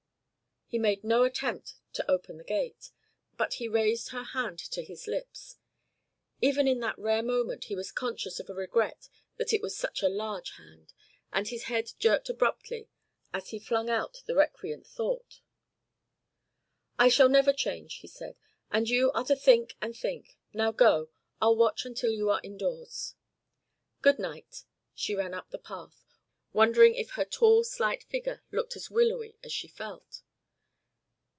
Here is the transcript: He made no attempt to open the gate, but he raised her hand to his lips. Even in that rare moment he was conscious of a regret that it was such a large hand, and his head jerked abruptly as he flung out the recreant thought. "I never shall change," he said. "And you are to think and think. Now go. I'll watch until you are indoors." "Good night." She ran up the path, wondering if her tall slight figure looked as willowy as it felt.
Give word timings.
He 0.67 0.79
made 0.79 1.03
no 1.03 1.23
attempt 1.23 1.73
to 1.91 2.09
open 2.09 2.37
the 2.37 2.45
gate, 2.45 2.91
but 3.35 3.55
he 3.55 3.67
raised 3.67 4.11
her 4.11 4.23
hand 4.23 4.57
to 4.57 4.81
his 4.81 5.05
lips. 5.05 5.57
Even 6.39 6.65
in 6.65 6.79
that 6.79 6.97
rare 6.97 7.21
moment 7.21 7.65
he 7.65 7.75
was 7.75 7.91
conscious 7.91 8.39
of 8.39 8.49
a 8.49 8.53
regret 8.53 9.09
that 9.35 9.51
it 9.51 9.61
was 9.61 9.75
such 9.75 10.01
a 10.01 10.07
large 10.07 10.51
hand, 10.51 10.93
and 11.33 11.49
his 11.49 11.63
head 11.63 11.91
jerked 11.99 12.29
abruptly 12.29 12.87
as 13.33 13.49
he 13.49 13.59
flung 13.59 13.89
out 13.89 14.23
the 14.27 14.33
recreant 14.33 14.87
thought. 14.87 15.41
"I 16.97 17.07
never 17.27 17.51
shall 17.51 17.57
change," 17.57 17.95
he 17.95 18.07
said. 18.07 18.37
"And 18.71 18.89
you 18.89 19.11
are 19.11 19.25
to 19.25 19.35
think 19.35 19.75
and 19.81 19.93
think. 19.93 20.37
Now 20.53 20.71
go. 20.71 21.09
I'll 21.41 21.57
watch 21.57 21.83
until 21.83 22.11
you 22.13 22.29
are 22.29 22.39
indoors." 22.45 23.15
"Good 24.01 24.19
night." 24.19 24.63
She 24.95 25.15
ran 25.15 25.33
up 25.33 25.49
the 25.49 25.57
path, 25.59 26.05
wondering 26.53 26.95
if 26.95 27.09
her 27.17 27.25
tall 27.25 27.65
slight 27.65 28.03
figure 28.05 28.41
looked 28.53 28.77
as 28.77 28.89
willowy 28.89 29.35
as 29.43 29.53
it 29.61 29.67
felt. 29.71 30.21